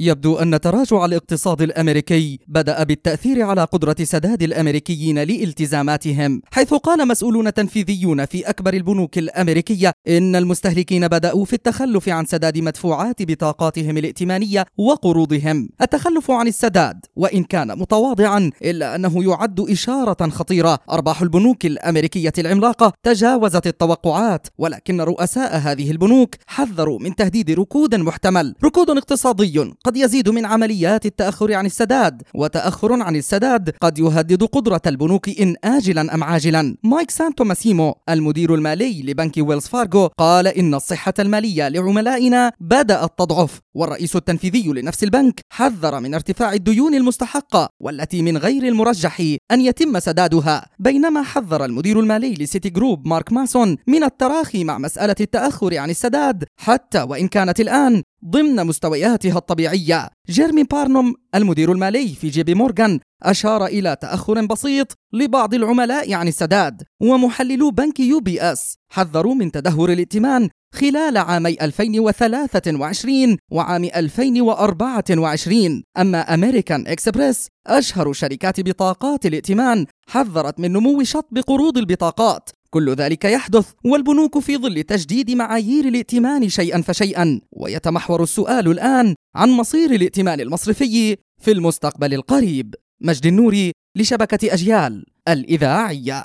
يبدو 0.00 0.36
أن 0.36 0.60
تراجع 0.60 1.04
الاقتصاد 1.04 1.62
الأمريكي 1.62 2.38
بدأ 2.48 2.82
بالتأثير 2.82 3.42
على 3.42 3.64
قدرة 3.64 3.96
سداد 4.02 4.42
الأمريكيين 4.42 5.18
لالتزاماتهم 5.18 6.42
حيث 6.52 6.74
قال 6.74 7.08
مسؤولون 7.08 7.52
تنفيذيون 7.54 8.26
في 8.26 8.50
أكبر 8.50 8.74
البنوك 8.74 9.18
الأمريكية 9.18 9.92
إن 10.08 10.36
المستهلكين 10.36 11.08
بدأوا 11.08 11.44
في 11.44 11.52
التخلف 11.52 12.08
عن 12.08 12.24
سداد 12.24 12.58
مدفوعات 12.58 13.22
بطاقاتهم 13.22 13.98
الائتمانية 13.98 14.66
وقروضهم. 14.78 15.68
التخلف 15.82 16.30
عن 16.30 16.48
السداد 16.48 17.06
وإن 17.16 17.44
كان 17.44 17.78
متواضعا 17.78 18.50
إلا 18.62 18.94
أنه 18.94 19.24
يعد 19.24 19.60
إشارة 19.60 20.28
خطيرة. 20.28 20.78
أرباح 20.90 21.22
البنوك 21.22 21.66
الأمريكية 21.66 22.32
العملاقة 22.38 22.92
تجاوزت 23.02 23.66
التوقعات 23.66 24.46
ولكن 24.58 25.00
رؤساء 25.00 25.56
هذه 25.56 25.90
البنوك 25.90 26.34
حذروا 26.46 26.98
من 26.98 27.14
تهديد 27.14 27.50
ركود 27.50 27.94
محتمل. 27.94 28.54
ركود 28.64 28.90
اقتصادي 28.90 29.58
قد 29.84 29.89
يزيد 29.96 30.28
من 30.28 30.46
عمليات 30.46 31.06
التأخر 31.06 31.54
عن 31.54 31.66
السداد 31.66 32.22
وتأخر 32.34 33.02
عن 33.02 33.16
السداد 33.16 33.70
قد 33.80 33.98
يهدد 33.98 34.42
قدرة 34.42 34.80
البنوك 34.86 35.28
إن 35.40 35.56
آجلا 35.64 36.14
أم 36.14 36.24
عاجلا. 36.24 36.76
مايك 36.84 37.10
سانتو 37.10 37.44
ماسيمو 37.44 37.94
المدير 38.08 38.54
المالي 38.54 39.02
لبنك 39.02 39.32
ويلز 39.38 39.66
فارغو 39.66 40.06
قال 40.06 40.46
إن 40.46 40.74
الصحة 40.74 41.14
المالية 41.18 41.68
لعملائنا 41.68 42.52
بدأت 42.60 43.18
تضعف. 43.18 43.60
والرئيس 43.76 44.16
التنفيذي 44.16 44.68
لنفس 44.68 45.04
البنك 45.04 45.40
حذر 45.52 46.00
من 46.00 46.14
ارتفاع 46.14 46.52
الديون 46.52 46.94
المستحقة 46.94 47.68
والتي 47.80 48.22
من 48.22 48.36
غير 48.36 48.68
المرجح 48.68 49.20
أن 49.50 49.60
يتم 49.60 50.00
سدادها. 50.00 50.66
بينما 50.78 51.22
حذر 51.22 51.64
المدير 51.64 52.00
المالي 52.00 52.34
لسيتي 52.34 52.70
جروب 52.70 53.08
مارك 53.08 53.32
ماسون 53.32 53.76
من 53.86 54.04
التراخي 54.04 54.64
مع 54.64 54.78
مسألة 54.78 55.16
التأخر 55.20 55.78
عن 55.78 55.90
السداد 55.90 56.44
حتى 56.60 57.02
وإن 57.02 57.28
كانت 57.28 57.60
الآن 57.60 58.02
ضمن 58.24 58.66
مستوياتها 58.66 59.38
الطبيعية. 59.38 60.08
جيرمي 60.28 60.62
بارنوم 60.62 61.14
المدير 61.34 61.72
المالي 61.72 62.08
في 62.08 62.28
جي 62.28 62.41
بي 62.41 62.54
مورغان 62.54 63.00
أشار 63.22 63.66
إلى 63.66 63.96
تأخر 64.00 64.46
بسيط 64.46 64.92
لبعض 65.12 65.54
العملاء 65.54 66.14
عن 66.14 66.28
السداد 66.28 66.82
ومحللو 67.02 67.70
بنك 67.70 68.00
يو 68.00 68.20
بي 68.20 68.42
إس. 68.42 68.76
حذروا 68.92 69.34
من 69.34 69.52
تدهور 69.52 69.92
الائتمان 69.92 70.48
خلال 70.74 71.16
عامي 71.16 71.56
2023 71.62 73.36
وعام 73.50 73.84
2024 73.84 75.82
أما 75.98 76.34
أمريكان 76.34 76.86
إكسبريس 76.86 77.48
أشهر 77.66 78.12
شركات 78.12 78.60
بطاقات 78.60 79.26
الائتمان 79.26 79.86
حذرت 80.08 80.60
من 80.60 80.72
نمو 80.72 81.02
شطب 81.02 81.38
قروض 81.38 81.78
البطاقات. 81.78 82.50
كل 82.70 82.94
ذلك 82.94 83.24
يحدث 83.24 83.70
والبنوك 83.84 84.38
في 84.38 84.56
ظل 84.56 84.82
تجديد 84.82 85.30
معايير 85.30 85.84
الائتمان 85.84 86.48
شيئا 86.48 86.82
فشيئا. 86.82 87.40
ويتمحور 87.52 88.22
السؤال 88.22 88.68
الآن 88.68 89.14
عن 89.34 89.50
مصير 89.50 89.90
الائتمان 89.90 90.40
المصرفي 90.40 91.16
في 91.42 91.50
المستقبل 91.52 92.14
القريب. 92.14 92.74
مجد 93.00 93.26
النوري 93.26 93.72
لشبكة 93.96 94.54
أجيال 94.54 95.04
الإذاعية. 95.28 96.24